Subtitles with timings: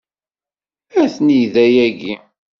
[1.03, 2.13] Atni da yagi.